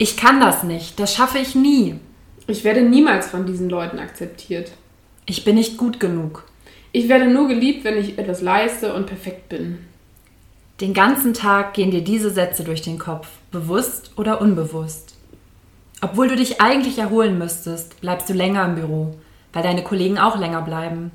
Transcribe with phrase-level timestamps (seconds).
[0.00, 1.96] Ich kann das nicht, das schaffe ich nie.
[2.46, 4.70] Ich werde niemals von diesen Leuten akzeptiert.
[5.26, 6.44] Ich bin nicht gut genug.
[6.92, 9.78] Ich werde nur geliebt, wenn ich etwas leiste und perfekt bin.
[10.80, 15.16] Den ganzen Tag gehen dir diese Sätze durch den Kopf, bewusst oder unbewusst.
[16.00, 19.16] Obwohl du dich eigentlich erholen müsstest, bleibst du länger im Büro,
[19.52, 21.10] weil deine Kollegen auch länger bleiben.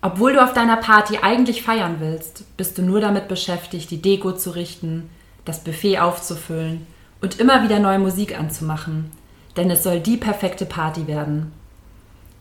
[0.00, 4.30] Obwohl du auf deiner Party eigentlich feiern willst, bist du nur damit beschäftigt, die Deko
[4.30, 5.10] zu richten,
[5.44, 6.86] das Buffet aufzufüllen
[7.20, 9.10] und immer wieder neue Musik anzumachen,
[9.56, 11.52] denn es soll die perfekte Party werden.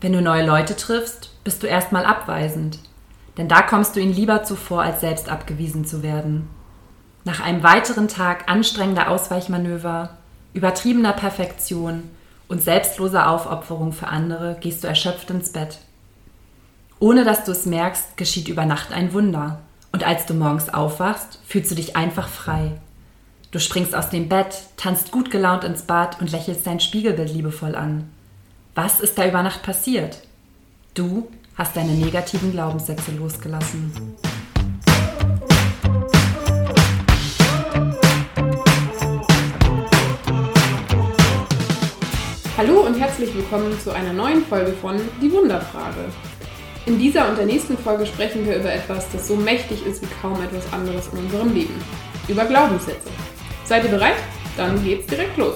[0.02, 2.80] Wenn du neue Leute triffst, bist du erstmal abweisend,
[3.38, 6.50] denn da kommst du ihnen lieber zuvor, als selbst abgewiesen zu werden.
[7.24, 10.18] Nach einem weiteren Tag anstrengender Ausweichmanöver,
[10.54, 12.04] übertriebener Perfektion
[12.48, 15.80] und selbstloser Aufopferung für andere gehst du erschöpft ins Bett.
[17.00, 19.60] Ohne dass du es merkst, geschieht über Nacht ein Wunder.
[19.92, 22.74] Und als du morgens aufwachst, fühlst du dich einfach frei.
[23.56, 27.74] Du springst aus dem Bett, tanzt gut gelaunt ins Bad und lächelst dein Spiegelbild liebevoll
[27.74, 28.10] an.
[28.74, 30.24] Was ist da über Nacht passiert?
[30.94, 33.94] Du hast deine negativen Glaubenssätze losgelassen.
[42.58, 46.12] Hallo und herzlich willkommen zu einer neuen Folge von Die Wunderfrage.
[46.88, 50.10] In dieser und der nächsten Folge sprechen wir über etwas, das so mächtig ist wie
[50.22, 51.82] kaum etwas anderes in unserem Leben.
[52.28, 53.10] Über Glaubenssätze.
[53.66, 54.18] Seid ihr bereit?
[54.58, 55.56] Dann geht's direkt los.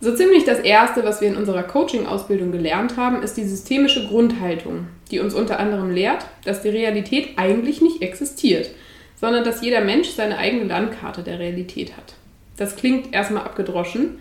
[0.00, 4.88] So ziemlich das Erste, was wir in unserer Coaching-Ausbildung gelernt haben, ist die systemische Grundhaltung,
[5.10, 8.70] die uns unter anderem lehrt, dass die Realität eigentlich nicht existiert,
[9.16, 12.14] sondern dass jeder Mensch seine eigene Landkarte der Realität hat.
[12.58, 14.18] Das klingt erstmal abgedroschen,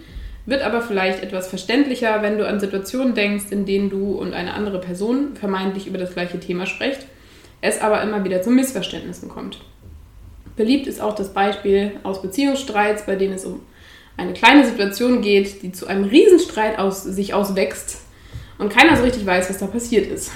[0.48, 4.54] wird aber vielleicht etwas verständlicher, wenn du an Situationen denkst, in denen du und eine
[4.54, 7.06] andere Person vermeintlich über das gleiche Thema sprecht,
[7.60, 9.60] es aber immer wieder zu Missverständnissen kommt.
[10.56, 13.60] Beliebt ist auch das Beispiel aus Beziehungsstreits, bei denen es um
[14.16, 18.02] eine kleine Situation geht, die zu einem Riesenstreit aus, sich auswächst
[18.58, 20.32] und keiner so richtig weiß, was da passiert ist.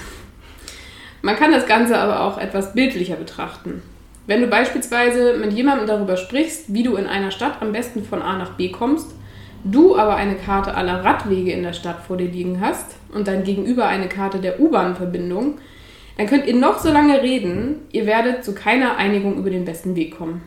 [1.22, 3.82] Man kann das Ganze aber auch etwas bildlicher betrachten.
[4.26, 8.20] Wenn du beispielsweise mit jemandem darüber sprichst, wie du in einer Stadt am besten von
[8.20, 9.14] A nach B kommst,
[9.64, 13.44] du aber eine Karte aller Radwege in der Stadt vor dir liegen hast und dein
[13.44, 15.58] Gegenüber eine Karte der U-Bahn-Verbindung,
[16.16, 19.96] dann könnt ihr noch so lange reden, ihr werdet zu keiner Einigung über den besten
[19.96, 20.42] Weg kommen.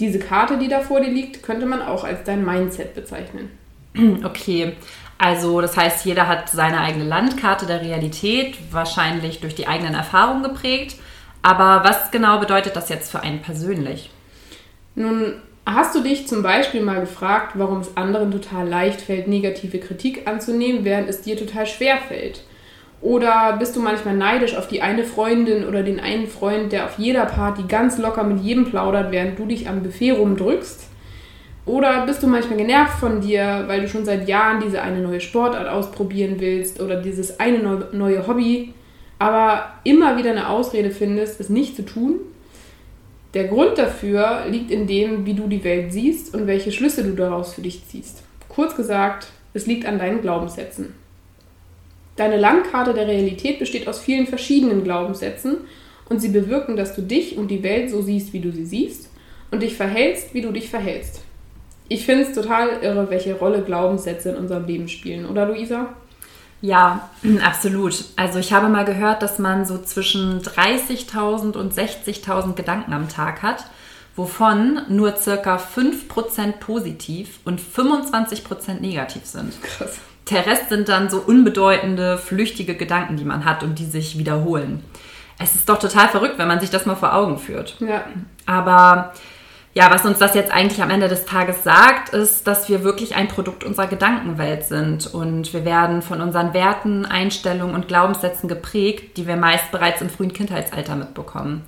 [0.00, 3.50] Diese Karte, die da vor dir liegt, könnte man auch als dein Mindset bezeichnen.
[4.24, 4.74] Okay,
[5.18, 10.44] also das heißt, jeder hat seine eigene Landkarte der Realität, wahrscheinlich durch die eigenen Erfahrungen
[10.44, 10.96] geprägt.
[11.42, 14.10] Aber was genau bedeutet das jetzt für einen persönlich?
[14.94, 15.34] Nun,
[15.74, 20.26] hast du dich zum Beispiel mal gefragt, warum es anderen total leicht fällt, negative Kritik
[20.26, 22.42] anzunehmen, während es dir total schwer fällt?
[23.00, 26.98] Oder bist du manchmal neidisch auf die eine Freundin oder den einen Freund, der auf
[26.98, 30.88] jeder Party ganz locker mit jedem plaudert, während du dich am Buffet rumdrückst?
[31.64, 35.20] Oder bist du manchmal genervt von dir, weil du schon seit Jahren diese eine neue
[35.20, 37.58] Sportart ausprobieren willst oder dieses eine
[37.92, 38.72] neue Hobby,
[39.18, 42.20] aber immer wieder eine Ausrede findest, es nicht zu tun?
[43.34, 47.14] Der Grund dafür liegt in dem, wie du die Welt siehst und welche Schlüsse du
[47.14, 48.22] daraus für dich ziehst.
[48.48, 50.94] Kurz gesagt, es liegt an deinen Glaubenssätzen.
[52.16, 55.58] Deine Landkarte der Realität besteht aus vielen verschiedenen Glaubenssätzen
[56.08, 59.10] und sie bewirken, dass du dich und die Welt so siehst, wie du sie siehst
[59.50, 61.22] und dich verhältst, wie du dich verhältst.
[61.88, 65.94] Ich finde es total irre, welche Rolle Glaubenssätze in unserem Leben spielen, oder Luisa?
[66.60, 67.08] Ja,
[67.44, 68.04] absolut.
[68.16, 73.42] Also ich habe mal gehört, dass man so zwischen 30.000 und 60.000 Gedanken am Tag
[73.42, 73.64] hat,
[74.16, 79.60] wovon nur circa 5% positiv und 25% negativ sind.
[79.62, 79.98] Krass.
[80.30, 84.84] Der Rest sind dann so unbedeutende, flüchtige Gedanken, die man hat und die sich wiederholen.
[85.38, 87.76] Es ist doch total verrückt, wenn man sich das mal vor Augen führt.
[87.80, 88.04] Ja.
[88.44, 89.14] Aber
[89.78, 93.14] ja, was uns das jetzt eigentlich am Ende des Tages sagt, ist, dass wir wirklich
[93.14, 99.16] ein Produkt unserer Gedankenwelt sind und wir werden von unseren Werten, Einstellungen und Glaubenssätzen geprägt,
[99.16, 101.64] die wir meist bereits im frühen Kindheitsalter mitbekommen.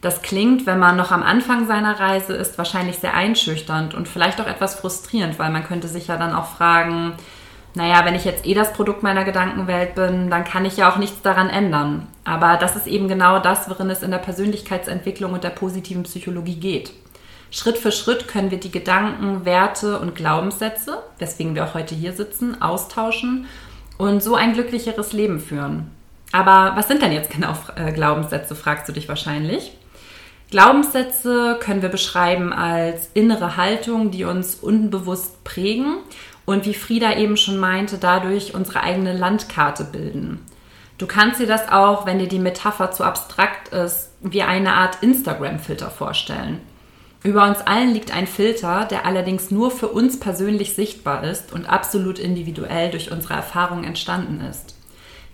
[0.00, 4.40] Das klingt, wenn man noch am Anfang seiner Reise ist, wahrscheinlich sehr einschüchternd und vielleicht
[4.40, 7.14] auch etwas frustrierend, weil man könnte sich ja dann auch fragen,
[7.74, 10.98] naja, wenn ich jetzt eh das Produkt meiner Gedankenwelt bin, dann kann ich ja auch
[10.98, 12.06] nichts daran ändern.
[12.22, 16.60] Aber das ist eben genau das, worin es in der Persönlichkeitsentwicklung und der positiven Psychologie
[16.60, 16.92] geht.
[17.50, 22.12] Schritt für Schritt können wir die Gedanken, Werte und Glaubenssätze, weswegen wir auch heute hier
[22.12, 23.46] sitzen, austauschen
[23.98, 25.90] und so ein glücklicheres Leben führen.
[26.32, 29.72] Aber was sind denn jetzt genau äh, Glaubenssätze, fragst du dich wahrscheinlich.
[30.50, 35.98] Glaubenssätze können wir beschreiben als innere Haltung, die uns unbewusst prägen
[36.44, 40.44] und wie Frieda eben schon meinte, dadurch unsere eigene Landkarte bilden.
[40.98, 45.02] Du kannst dir das auch, wenn dir die Metapher zu abstrakt ist, wie eine Art
[45.02, 46.60] Instagram-Filter vorstellen.
[47.22, 51.68] Über uns allen liegt ein Filter, der allerdings nur für uns persönlich sichtbar ist und
[51.68, 54.74] absolut individuell durch unsere Erfahrung entstanden ist.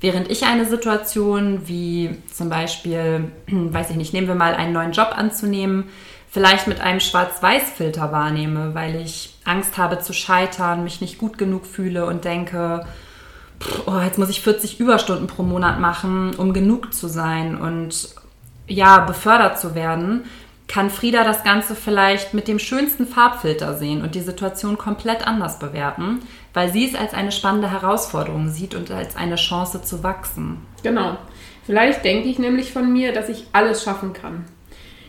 [0.01, 4.93] Während ich eine Situation wie zum Beispiel, weiß ich nicht, nehmen wir mal einen neuen
[4.93, 5.85] Job anzunehmen,
[6.29, 11.67] vielleicht mit einem Schwarz-Weiß-Filter wahrnehme, weil ich Angst habe zu scheitern, mich nicht gut genug
[11.67, 12.85] fühle und denke,
[13.87, 18.09] oh, jetzt muss ich 40 Überstunden pro Monat machen, um genug zu sein und
[18.67, 20.25] ja, befördert zu werden,
[20.69, 25.59] kann Frieda das Ganze vielleicht mit dem schönsten Farbfilter sehen und die Situation komplett anders
[25.59, 26.21] bewerten,
[26.55, 30.59] weil sie es als eine spannende Herausforderung sieht und als eine Chance zu wachsen.
[30.83, 31.17] Genau.
[31.65, 34.45] Vielleicht denke ich nämlich von mir, dass ich alles schaffen kann.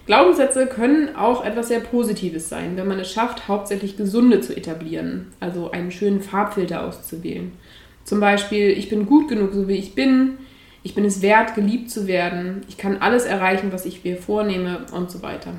[0.08, 5.34] Glaubenssätze können auch etwas sehr Positives sein, wenn man es schafft, hauptsächlich gesunde zu etablieren,
[5.42, 7.52] also einen schönen Farbfilter auszuwählen.
[8.06, 10.38] Zum Beispiel, ich bin gut genug, so wie ich bin,
[10.88, 14.86] ich bin es wert, geliebt zu werden, ich kann alles erreichen, was ich mir vornehme
[14.94, 15.52] und so weiter.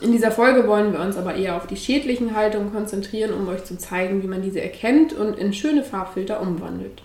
[0.00, 3.64] In dieser Folge wollen wir uns aber eher auf die schädlichen Haltungen konzentrieren, um euch
[3.64, 7.02] zu zeigen, wie man diese erkennt und in schöne Farbfilter umwandelt.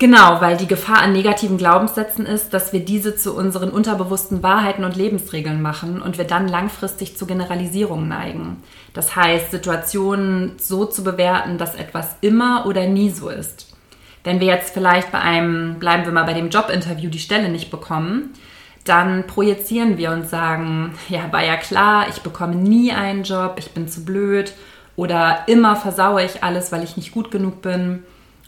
[0.00, 4.82] Genau, weil die Gefahr an negativen Glaubenssätzen ist, dass wir diese zu unseren unterbewussten Wahrheiten
[4.82, 8.64] und Lebensregeln machen und wir dann langfristig zu Generalisierungen neigen.
[8.94, 13.65] Das heißt, Situationen so zu bewerten, dass etwas immer oder nie so ist.
[14.26, 17.70] Wenn wir jetzt vielleicht bei einem, bleiben wir mal bei dem Jobinterview, die Stelle nicht
[17.70, 18.34] bekommen,
[18.82, 23.70] dann projizieren wir und sagen, ja, war ja klar, ich bekomme nie einen Job, ich
[23.70, 24.52] bin zu blöd
[24.96, 28.02] oder immer versaue ich alles, weil ich nicht gut genug bin.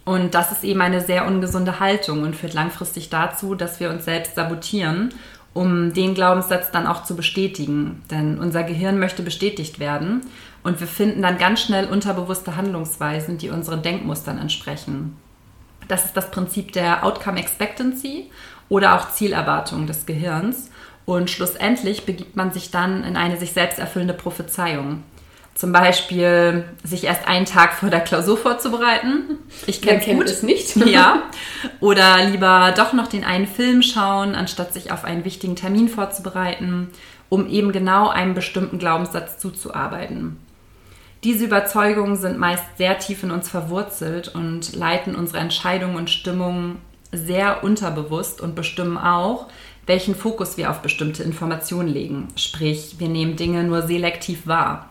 [0.04, 4.04] Und das ist eben eine sehr ungesunde Haltung und führt langfristig dazu, dass wir uns
[4.04, 5.14] selbst sabotieren,
[5.54, 8.02] um den Glaubenssatz dann auch zu bestätigen.
[8.10, 10.22] Denn unser Gehirn möchte bestätigt werden
[10.64, 15.14] und wir finden dann ganz schnell unterbewusste Handlungsweisen, die unseren Denkmustern entsprechen.
[15.88, 18.30] Das ist das Prinzip der Outcome Expectancy
[18.68, 20.70] oder auch Zielerwartung des Gehirns.
[21.06, 25.02] Und schlussendlich begibt man sich dann in eine sich selbst erfüllende Prophezeiung.
[25.54, 29.38] Zum Beispiel sich erst einen Tag vor der Klausur vorzubereiten.
[29.66, 30.76] Ich kenne kennt es nicht.
[30.86, 31.22] ja.
[31.80, 36.90] Oder lieber doch noch den einen Film schauen, anstatt sich auf einen wichtigen Termin vorzubereiten,
[37.28, 40.36] um eben genau einem bestimmten Glaubenssatz zuzuarbeiten.
[41.24, 46.78] Diese Überzeugungen sind meist sehr tief in uns verwurzelt und leiten unsere Entscheidungen und Stimmungen
[47.10, 49.48] sehr unterbewusst und bestimmen auch,
[49.86, 52.28] welchen Fokus wir auf bestimmte Informationen legen.
[52.36, 54.90] Sprich, wir nehmen Dinge nur selektiv wahr.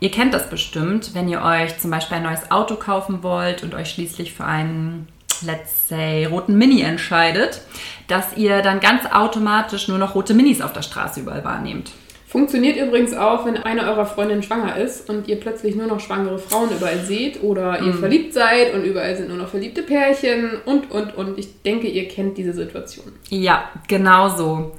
[0.00, 3.74] Ihr kennt das bestimmt, wenn ihr euch zum Beispiel ein neues Auto kaufen wollt und
[3.74, 5.08] euch schließlich für einen,
[5.42, 7.62] let's say, roten Mini entscheidet,
[8.06, 11.92] dass ihr dann ganz automatisch nur noch rote Minis auf der Straße überall wahrnehmt.
[12.28, 16.38] Funktioniert übrigens auch, wenn eine eurer Freundinnen schwanger ist und ihr plötzlich nur noch schwangere
[16.38, 18.00] Frauen überall seht oder ihr mhm.
[18.00, 21.38] verliebt seid und überall sind nur noch verliebte Pärchen und, und, und.
[21.38, 23.06] Ich denke, ihr kennt diese Situation.
[23.30, 24.72] Ja, genau so.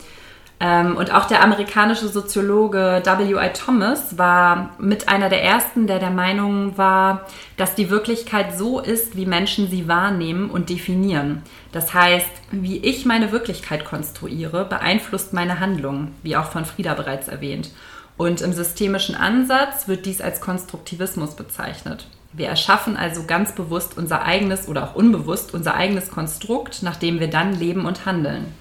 [0.60, 3.50] Ähm, und auch der amerikanische Soziologe W.I.
[3.54, 7.26] Thomas war mit einer der ersten, der der Meinung war,
[7.58, 11.42] dass die Wirklichkeit so ist, wie Menschen sie wahrnehmen und definieren.
[11.72, 17.28] Das heißt, wie ich meine Wirklichkeit konstruiere, beeinflusst meine Handlungen, wie auch von Frieda bereits
[17.28, 17.70] erwähnt.
[18.18, 22.08] Und im systemischen Ansatz wird dies als Konstruktivismus bezeichnet.
[22.34, 27.20] Wir erschaffen also ganz bewusst unser eigenes oder auch unbewusst unser eigenes Konstrukt, nach dem
[27.20, 28.54] wir dann leben und handeln.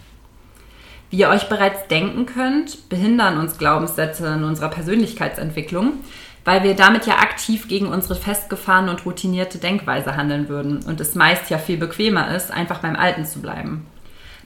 [1.10, 5.94] Wie ihr euch bereits denken könnt, behindern uns Glaubenssätze in unserer Persönlichkeitsentwicklung,
[6.48, 11.14] weil wir damit ja aktiv gegen unsere festgefahrene und routinierte Denkweise handeln würden und es
[11.14, 13.86] meist ja viel bequemer ist, einfach beim Alten zu bleiben.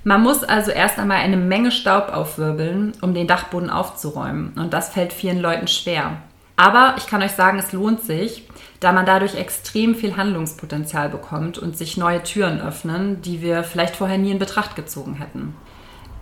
[0.02, 4.88] Man muss also erst einmal eine Menge Staub aufwirbeln, um den Dachboden aufzuräumen und das
[4.88, 6.16] fällt vielen Leuten schwer.
[6.56, 8.48] Aber ich kann euch sagen, es lohnt sich,
[8.80, 13.94] da man dadurch extrem viel Handlungspotenzial bekommt und sich neue Türen öffnen, die wir vielleicht
[13.94, 15.54] vorher nie in Betracht gezogen hätten.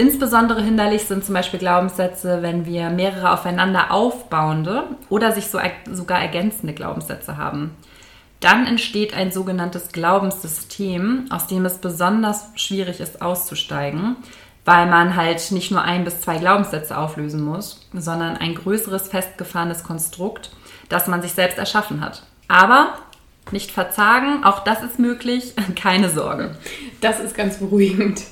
[0.00, 5.58] Insbesondere hinderlich sind zum Beispiel Glaubenssätze, wenn wir mehrere aufeinander aufbauende oder sich so,
[5.92, 7.76] sogar ergänzende Glaubenssätze haben.
[8.40, 14.16] Dann entsteht ein sogenanntes Glaubenssystem, aus dem es besonders schwierig ist auszusteigen,
[14.64, 19.84] weil man halt nicht nur ein bis zwei Glaubenssätze auflösen muss, sondern ein größeres festgefahrenes
[19.84, 20.50] Konstrukt,
[20.88, 22.22] das man sich selbst erschaffen hat.
[22.48, 22.94] Aber
[23.52, 26.56] nicht verzagen, auch das ist möglich, keine Sorge.
[27.02, 28.22] Das ist ganz beruhigend.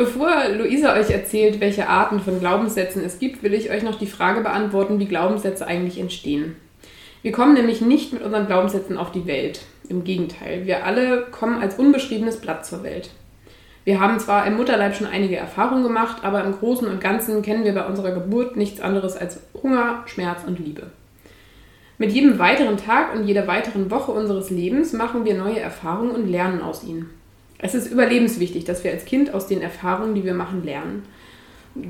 [0.00, 4.06] Bevor Luisa euch erzählt, welche Arten von Glaubenssätzen es gibt, will ich euch noch die
[4.06, 6.56] Frage beantworten, wie Glaubenssätze eigentlich entstehen.
[7.20, 9.60] Wir kommen nämlich nicht mit unseren Glaubenssätzen auf die Welt.
[9.90, 13.10] Im Gegenteil, wir alle kommen als unbeschriebenes Blatt zur Welt.
[13.84, 17.64] Wir haben zwar im Mutterleib schon einige Erfahrungen gemacht, aber im Großen und Ganzen kennen
[17.64, 20.86] wir bei unserer Geburt nichts anderes als Hunger, Schmerz und Liebe.
[21.98, 26.26] Mit jedem weiteren Tag und jeder weiteren Woche unseres Lebens machen wir neue Erfahrungen und
[26.26, 27.19] lernen aus ihnen.
[27.62, 31.02] Es ist überlebenswichtig, dass wir als Kind aus den Erfahrungen, die wir machen, lernen.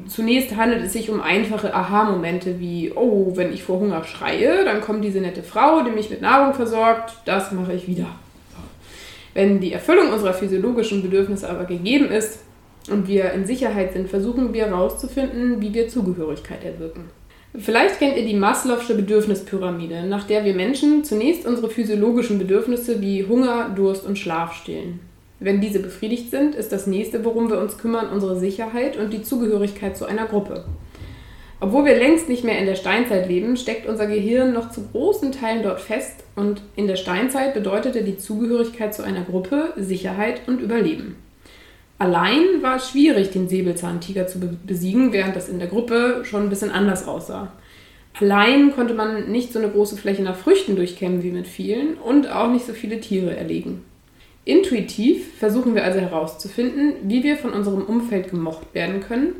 [0.08, 4.82] Zunächst handelt es sich um einfache Aha-Momente wie, oh, wenn ich vor Hunger schreie, dann
[4.82, 8.06] kommt diese nette Frau, die mich mit Nahrung versorgt, das mache ich wieder.
[9.32, 12.40] Wenn die Erfüllung unserer physiologischen Bedürfnisse aber gegeben ist
[12.90, 17.04] und wir in Sicherheit sind, versuchen wir herauszufinden, wie wir Zugehörigkeit erwirken.
[17.56, 23.26] Vielleicht kennt ihr die Maslow'sche Bedürfnispyramide, nach der wir Menschen zunächst unsere physiologischen Bedürfnisse wie
[23.26, 25.00] Hunger, Durst und Schlaf stillen.
[25.40, 29.22] Wenn diese befriedigt sind, ist das nächste, worum wir uns kümmern, unsere Sicherheit und die
[29.22, 30.64] Zugehörigkeit zu einer Gruppe.
[31.60, 35.32] Obwohl wir längst nicht mehr in der Steinzeit leben, steckt unser Gehirn noch zu großen
[35.32, 40.60] Teilen dort fest und in der Steinzeit bedeutete die Zugehörigkeit zu einer Gruppe Sicherheit und
[40.60, 41.16] Überleben.
[41.98, 46.48] Allein war es schwierig, den Säbelzahntiger zu besiegen, während das in der Gruppe schon ein
[46.50, 47.52] bisschen anders aussah.
[48.18, 52.30] Allein konnte man nicht so eine große Fläche nach Früchten durchkämmen wie mit vielen und
[52.30, 53.84] auch nicht so viele Tiere erlegen.
[54.44, 59.34] Intuitiv versuchen wir also herauszufinden, wie wir von unserem Umfeld gemocht werden können,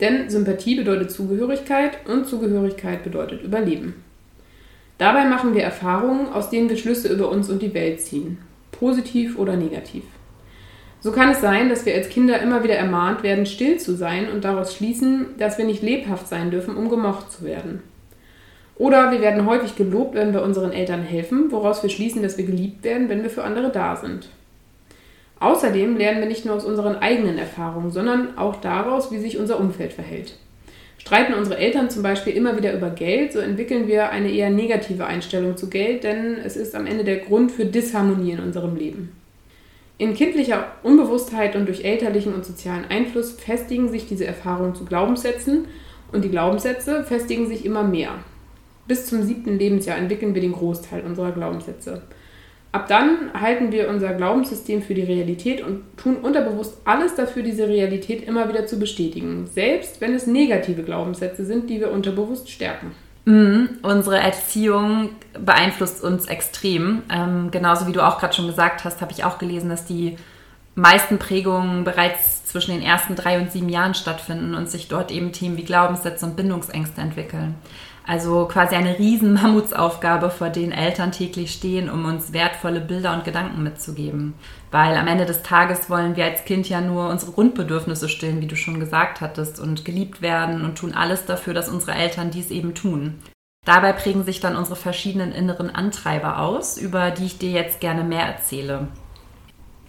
[0.00, 4.02] denn Sympathie bedeutet Zugehörigkeit und Zugehörigkeit bedeutet Überleben.
[4.98, 8.38] Dabei machen wir Erfahrungen, aus denen wir Schlüsse über uns und die Welt ziehen,
[8.72, 10.04] positiv oder negativ.
[11.00, 14.30] So kann es sein, dass wir als Kinder immer wieder ermahnt werden, still zu sein
[14.30, 17.82] und daraus schließen, dass wir nicht lebhaft sein dürfen, um gemocht zu werden.
[18.76, 22.44] Oder wir werden häufig gelobt, wenn wir unseren Eltern helfen, woraus wir schließen, dass wir
[22.44, 24.28] geliebt werden, wenn wir für andere da sind.
[25.38, 29.60] Außerdem lernen wir nicht nur aus unseren eigenen Erfahrungen, sondern auch daraus, wie sich unser
[29.60, 30.34] Umfeld verhält.
[30.98, 35.06] Streiten unsere Eltern zum Beispiel immer wieder über Geld, so entwickeln wir eine eher negative
[35.06, 39.12] Einstellung zu Geld, denn es ist am Ende der Grund für Disharmonie in unserem Leben.
[39.98, 45.66] In kindlicher Unbewusstheit und durch elterlichen und sozialen Einfluss festigen sich diese Erfahrungen zu Glaubenssätzen
[46.12, 48.10] und die Glaubenssätze festigen sich immer mehr.
[48.88, 52.02] Bis zum siebten Lebensjahr entwickeln wir den Großteil unserer Glaubenssätze.
[52.72, 57.68] Ab dann halten wir unser Glaubenssystem für die Realität und tun unterbewusst alles dafür, diese
[57.68, 62.92] Realität immer wieder zu bestätigen, selbst wenn es negative Glaubenssätze sind, die wir unterbewusst stärken.
[63.24, 67.02] Mhm, unsere Erziehung beeinflusst uns extrem.
[67.10, 70.16] Ähm, genauso wie du auch gerade schon gesagt hast, habe ich auch gelesen, dass die
[70.76, 75.32] meisten Prägungen bereits zwischen den ersten drei und sieben Jahren stattfinden und sich dort eben
[75.32, 77.56] Themen wie Glaubenssätze und Bindungsängste entwickeln.
[78.06, 83.24] Also quasi eine riesen Mammutsaufgabe, vor denen Eltern täglich stehen, um uns wertvolle Bilder und
[83.24, 84.34] Gedanken mitzugeben.
[84.70, 88.46] Weil am Ende des Tages wollen wir als Kind ja nur unsere Grundbedürfnisse stillen, wie
[88.46, 92.50] du schon gesagt hattest, und geliebt werden und tun alles dafür, dass unsere Eltern dies
[92.50, 93.16] eben tun.
[93.64, 98.04] Dabei prägen sich dann unsere verschiedenen inneren Antreiber aus, über die ich dir jetzt gerne
[98.04, 98.86] mehr erzähle.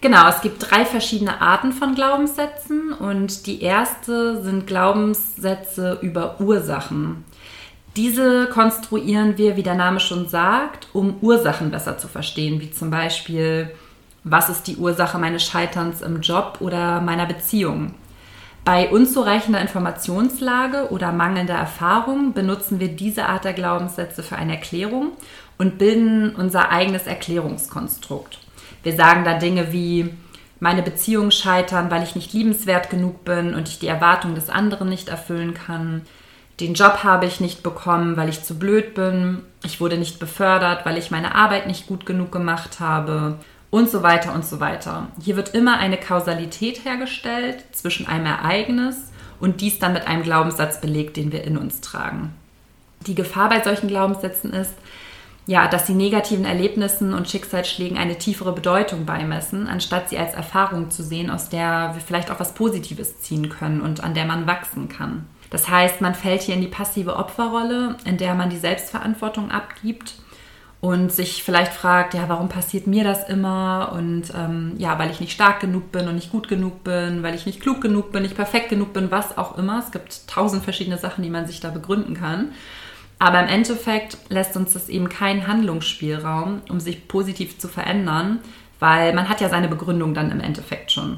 [0.01, 7.23] Genau, es gibt drei verschiedene Arten von Glaubenssätzen und die erste sind Glaubenssätze über Ursachen.
[7.97, 12.91] Diese konstruieren wir, wie der Name schon sagt, um Ursachen besser zu verstehen, wie zum
[12.91, 13.71] Beispiel,
[14.23, 17.95] was ist die Ursache meines Scheiterns im Job oder meiner Beziehung.
[18.63, 25.13] Bei unzureichender Informationslage oder mangelnder Erfahrung benutzen wir diese Art der Glaubenssätze für eine Erklärung
[25.57, 28.37] und bilden unser eigenes Erklärungskonstrukt.
[28.83, 30.13] Wir sagen da Dinge wie,
[30.59, 34.87] meine Beziehungen scheitern, weil ich nicht liebenswert genug bin und ich die Erwartungen des anderen
[34.87, 36.03] nicht erfüllen kann.
[36.59, 39.43] Den Job habe ich nicht bekommen, weil ich zu blöd bin.
[39.63, 43.37] Ich wurde nicht befördert, weil ich meine Arbeit nicht gut genug gemacht habe.
[43.69, 45.07] Und so weiter und so weiter.
[45.21, 50.81] Hier wird immer eine Kausalität hergestellt zwischen einem Ereignis und dies dann mit einem Glaubenssatz
[50.81, 52.33] belegt, den wir in uns tragen.
[53.05, 54.73] Die Gefahr bei solchen Glaubenssätzen ist,
[55.45, 60.89] ja, dass sie negativen Erlebnissen und Schicksalsschlägen eine tiefere Bedeutung beimessen, anstatt sie als Erfahrung
[60.89, 64.47] zu sehen, aus der wir vielleicht auch was Positives ziehen können und an der man
[64.47, 65.25] wachsen kann.
[65.49, 70.15] Das heißt, man fällt hier in die passive Opferrolle, in der man die Selbstverantwortung abgibt
[70.79, 73.91] und sich vielleicht fragt, ja, warum passiert mir das immer?
[73.93, 77.33] Und ähm, ja, weil ich nicht stark genug bin und nicht gut genug bin, weil
[77.33, 79.79] ich nicht klug genug bin, nicht perfekt genug bin, was auch immer.
[79.79, 82.51] Es gibt tausend verschiedene Sachen, die man sich da begründen kann.
[83.19, 88.39] Aber im Endeffekt lässt uns das eben keinen Handlungsspielraum, um sich positiv zu verändern,
[88.79, 91.17] weil man hat ja seine Begründung dann im Endeffekt schon.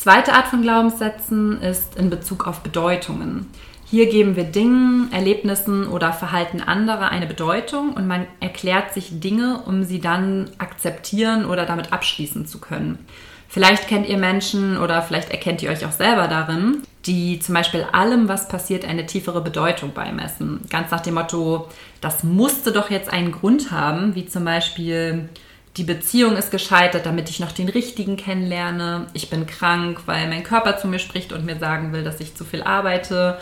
[0.00, 3.50] Zweite Art von Glaubenssätzen ist in Bezug auf Bedeutungen.
[3.84, 9.60] Hier geben wir Dingen, Erlebnissen oder Verhalten anderer eine Bedeutung und man erklärt sich Dinge,
[9.66, 12.98] um sie dann akzeptieren oder damit abschließen zu können.
[13.46, 17.86] Vielleicht kennt ihr Menschen oder vielleicht erkennt ihr euch auch selber darin, die zum Beispiel
[17.92, 20.62] allem, was passiert, eine tiefere Bedeutung beimessen.
[20.70, 21.68] Ganz nach dem Motto,
[22.00, 25.28] das musste doch jetzt einen Grund haben, wie zum Beispiel,
[25.76, 29.06] die Beziehung ist gescheitert, damit ich noch den richtigen kennenlerne.
[29.12, 32.34] Ich bin krank, weil mein Körper zu mir spricht und mir sagen will, dass ich
[32.34, 33.38] zu viel arbeite.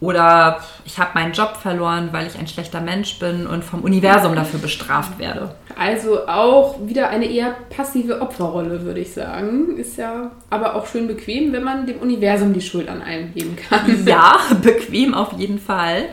[0.00, 4.34] Oder ich habe meinen Job verloren, weil ich ein schlechter Mensch bin und vom Universum
[4.34, 5.54] dafür bestraft werde.
[5.78, 9.76] Also auch wieder eine eher passive Opferrolle, würde ich sagen.
[9.76, 13.56] Ist ja aber auch schön bequem, wenn man dem Universum die Schuld an allem geben
[13.56, 13.80] kann.
[14.06, 16.04] Ja, bequem auf jeden Fall.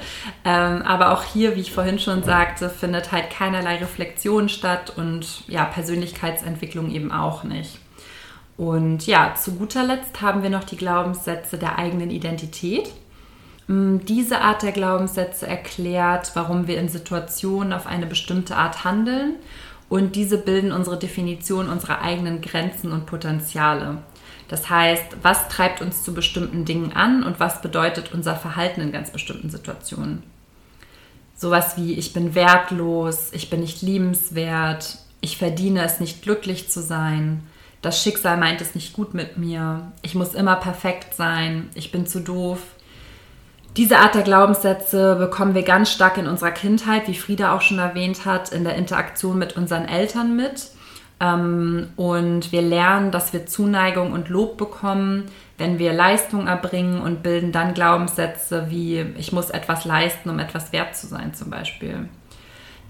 [0.44, 5.48] Ähm, aber auch hier, wie ich vorhin schon sagte, findet halt keinerlei Reflexion statt und
[5.48, 7.80] ja, Persönlichkeitsentwicklung eben auch nicht.
[8.58, 12.90] Und ja, zu guter Letzt haben wir noch die Glaubenssätze der eigenen Identität.
[13.70, 19.36] Diese Art der Glaubenssätze erklärt, warum wir in Situationen auf eine bestimmte Art handeln
[19.90, 23.98] und diese bilden unsere Definition unserer eigenen Grenzen und Potenziale.
[24.48, 28.94] Das heißt, was treibt uns zu bestimmten Dingen an und was bedeutet unser Verhalten in
[28.94, 30.24] ganz bestimmten Situationen.
[31.36, 36.82] Sowas wie ich bin wertlos, ich bin nicht liebenswert, ich verdiene es nicht glücklich zu
[36.82, 37.44] sein,
[37.82, 42.08] das Schicksal meint es nicht gut mit mir, ich muss immer perfekt sein, ich bin
[42.08, 42.60] zu doof,
[43.78, 47.78] diese Art der Glaubenssätze bekommen wir ganz stark in unserer Kindheit, wie Frieda auch schon
[47.78, 50.72] erwähnt hat, in der Interaktion mit unseren Eltern mit.
[51.20, 55.26] Ähm, und wir lernen, dass wir Zuneigung und Lob bekommen,
[55.60, 60.74] wenn wir Leistung erbringen und bilden dann Glaubenssätze wie ich muss etwas leisten, um etwas
[60.74, 62.10] wert zu sein zum Beispiel.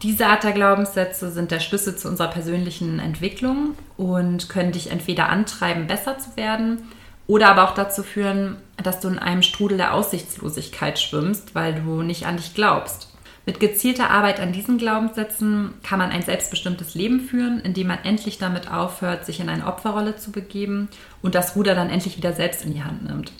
[0.04, 5.30] Diese Art der Glaubenssätze sind der Schlüssel zu unserer persönlichen Entwicklung und können dich entweder
[5.30, 6.84] antreiben, besser zu werden
[7.28, 12.02] oder aber auch dazu führen, dass du in einem Strudel der Aussichtslosigkeit schwimmst, weil du
[12.02, 13.14] nicht an dich glaubst.
[13.46, 18.40] Mit gezielter Arbeit an diesen Glaubenssätzen kann man ein selbstbestimmtes Leben führen, indem man endlich
[18.40, 20.90] damit aufhört, sich in eine Opferrolle zu begeben
[21.22, 23.32] und das Ruder dann endlich wieder selbst in die Hand nimmt.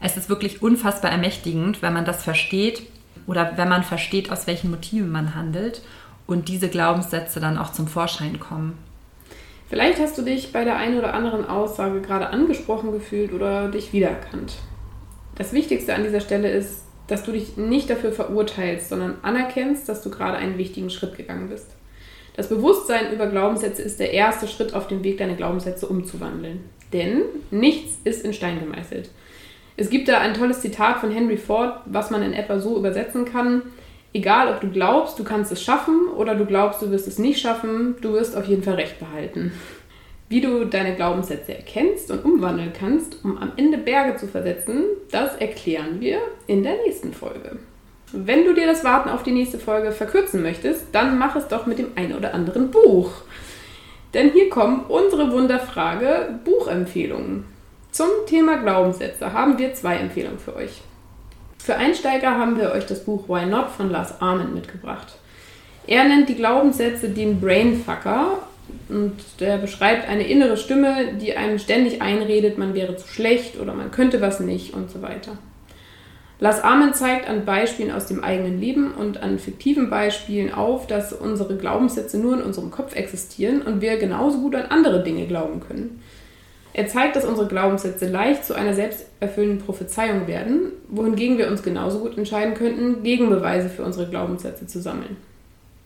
[0.00, 2.82] Es ist wirklich unfassbar ermächtigend, wenn man das versteht
[3.26, 5.80] oder wenn man versteht, aus welchen Motiven man handelt
[6.26, 8.76] und diese Glaubenssätze dann auch zum Vorschein kommen.
[9.74, 13.92] Vielleicht hast du dich bei der einen oder anderen Aussage gerade angesprochen gefühlt oder dich
[13.92, 14.52] wiedererkannt.
[15.34, 20.00] Das Wichtigste an dieser Stelle ist, dass du dich nicht dafür verurteilst, sondern anerkennst, dass
[20.00, 21.72] du gerade einen wichtigen Schritt gegangen bist.
[22.36, 26.60] Das Bewusstsein über Glaubenssätze ist der erste Schritt auf dem Weg, deine Glaubenssätze umzuwandeln.
[26.92, 29.10] Denn nichts ist in Stein gemeißelt.
[29.76, 33.24] Es gibt da ein tolles Zitat von Henry Ford, was man in etwa so übersetzen
[33.24, 33.62] kann.
[34.16, 37.40] Egal, ob du glaubst, du kannst es schaffen oder du glaubst, du wirst es nicht
[37.40, 39.52] schaffen, du wirst auf jeden Fall recht behalten.
[40.28, 45.34] Wie du deine Glaubenssätze erkennst und umwandeln kannst, um am Ende Berge zu versetzen, das
[45.36, 47.58] erklären wir in der nächsten Folge.
[48.12, 51.66] Wenn du dir das Warten auf die nächste Folge verkürzen möchtest, dann mach es doch
[51.66, 53.10] mit dem einen oder anderen Buch.
[54.14, 57.46] Denn hier kommen unsere Wunderfrage Buchempfehlungen.
[57.90, 60.82] Zum Thema Glaubenssätze haben wir zwei Empfehlungen für euch.
[61.64, 65.14] Für Einsteiger haben wir euch das Buch Why Not von Lars Arment mitgebracht.
[65.86, 68.40] Er nennt die Glaubenssätze den Brainfucker
[68.90, 73.72] und der beschreibt eine innere Stimme, die einem ständig einredet, man wäre zu schlecht oder
[73.72, 75.38] man könnte was nicht und so weiter.
[76.38, 81.14] Lars Arment zeigt an Beispielen aus dem eigenen Leben und an fiktiven Beispielen auf, dass
[81.14, 85.60] unsere Glaubenssätze nur in unserem Kopf existieren und wir genauso gut an andere Dinge glauben
[85.60, 86.02] können.
[86.74, 92.00] Er zeigt, dass unsere Glaubenssätze leicht zu einer selbsterfüllenden Prophezeiung werden, wohingegen wir uns genauso
[92.00, 95.16] gut entscheiden könnten, Gegenbeweise für unsere Glaubenssätze zu sammeln.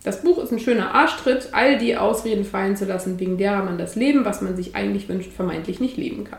[0.02, 3.76] Das Buch ist ein schöner Arschtritt, all die Ausreden fallen zu lassen, wegen derer man
[3.76, 6.38] das Leben, was man sich eigentlich wünscht, vermeintlich nicht leben kann.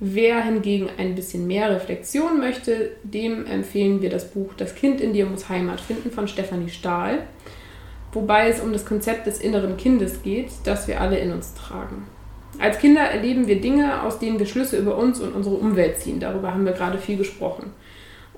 [0.00, 5.12] Wer hingegen ein bisschen mehr Reflexion möchte, dem empfehlen wir das Buch Das Kind in
[5.12, 7.20] dir muss Heimat finden von Stefanie Stahl,
[8.12, 12.08] wobei es um das Konzept des inneren Kindes geht, das wir alle in uns tragen.
[12.58, 16.20] Als Kinder erleben wir Dinge, aus denen wir Schlüsse über uns und unsere Umwelt ziehen.
[16.20, 17.72] Darüber haben wir gerade viel gesprochen.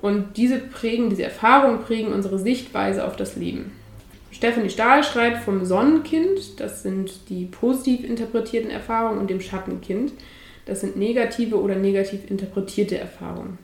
[0.01, 3.71] Und diese prägen, diese Erfahrungen prägen unsere Sichtweise auf das Leben.
[4.31, 10.11] Stephanie Stahl schreibt vom Sonnenkind, das sind die positiv interpretierten Erfahrungen, und dem Schattenkind,
[10.65, 13.57] das sind negative oder negativ interpretierte Erfahrungen.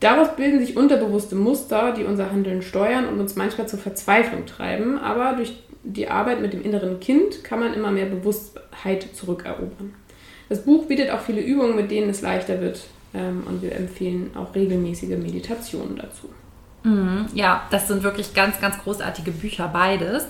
[0.00, 4.98] Daraus bilden sich unterbewusste Muster, die unser Handeln steuern und uns manchmal zur Verzweiflung treiben,
[4.98, 5.52] aber durch
[5.84, 9.94] die Arbeit mit dem inneren Kind kann man immer mehr Bewusstheit zurückerobern.
[10.48, 12.82] Das Buch bietet auch viele Übungen, mit denen es leichter wird
[13.14, 16.28] ähm, und wir empfehlen auch regelmäßige Meditationen dazu.
[16.84, 20.26] Mhm, ja, das sind wirklich ganz, ganz großartige Bücher, beides.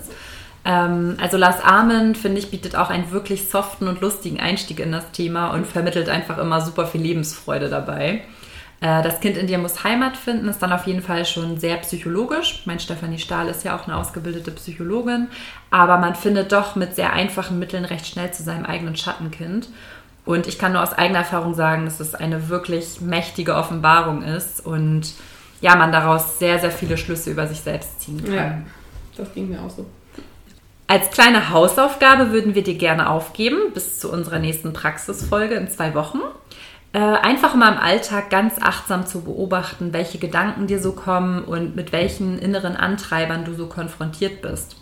[0.65, 4.93] Ähm, also Lars Armen, finde ich, bietet auch einen wirklich soften und lustigen Einstieg in
[4.93, 8.23] das Thema und vermittelt einfach immer super viel Lebensfreude dabei.
[8.83, 11.77] Äh, das Kind in dir muss Heimat finden, ist dann auf jeden Fall schon sehr
[11.77, 12.63] psychologisch.
[12.67, 15.29] Mein Stefanie Stahl ist ja auch eine ausgebildete Psychologin,
[15.71, 19.69] aber man findet doch mit sehr einfachen Mitteln recht schnell zu seinem eigenen Schattenkind.
[20.25, 24.65] Und ich kann nur aus eigener Erfahrung sagen, dass es eine wirklich mächtige Offenbarung ist
[24.65, 25.15] und
[25.61, 28.35] ja, man daraus sehr, sehr viele Schlüsse über sich selbst ziehen kann.
[28.35, 28.59] Ja,
[29.17, 29.87] das ging mir auch so.
[30.89, 35.95] Als kleine Hausaufgabe würden wir dir gerne aufgeben bis zu unserer nächsten Praxisfolge in zwei
[35.95, 36.19] Wochen
[36.99, 41.91] einfach mal im Alltag ganz achtsam zu beobachten, welche Gedanken dir so kommen und mit
[41.93, 44.77] welchen inneren Antreibern du so konfrontiert bist.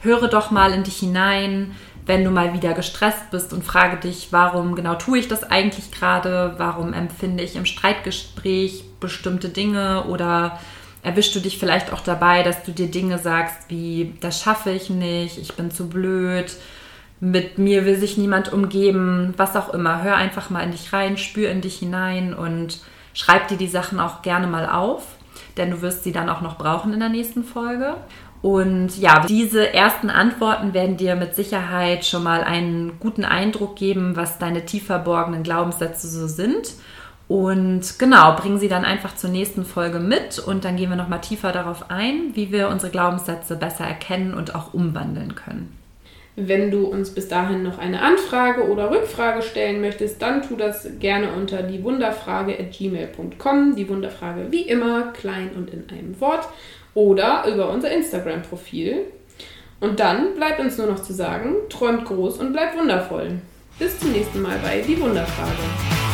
[0.00, 4.28] Höre doch mal in dich hinein, wenn du mal wieder gestresst bist und frage dich,
[4.30, 6.54] warum genau tue ich das eigentlich gerade?
[6.58, 10.60] Warum empfinde ich im Streitgespräch bestimmte Dinge oder
[11.02, 14.90] erwischst du dich vielleicht auch dabei, dass du dir Dinge sagst wie, das schaffe ich
[14.90, 16.56] nicht, ich bin zu blöd,
[17.20, 20.02] mit mir will sich niemand umgeben, was auch immer.
[20.02, 22.80] Hör einfach mal in dich rein, spür in dich hinein und
[23.14, 25.16] schreib dir die Sachen auch gerne mal auf,
[25.56, 27.94] denn du wirst sie dann auch noch brauchen in der nächsten Folge.
[28.42, 34.14] Und ja, diese ersten Antworten werden dir mit Sicherheit schon mal einen guten Eindruck geben,
[34.14, 36.74] was deine tief verborgenen Glaubenssätze so sind.
[37.28, 41.22] Und genau, bringen sie dann einfach zur nächsten Folge mit und dann gehen wir nochmal
[41.22, 45.76] tiefer darauf ein, wie wir unsere Glaubenssätze besser erkennen und auch umwandeln können.
[46.38, 50.86] Wenn du uns bis dahin noch eine Anfrage oder Rückfrage stellen möchtest, dann tu das
[51.00, 53.74] gerne unter die Wunderfrage@gmail.com.
[53.74, 56.46] Die Wunderfrage wie immer klein und in einem Wort
[56.92, 59.06] oder über unser Instagram-Profil.
[59.80, 63.38] Und dann bleibt uns nur noch zu sagen, träumt groß und bleibt wundervoll.
[63.78, 66.05] Bis zum nächsten Mal bei Die Wunderfrage.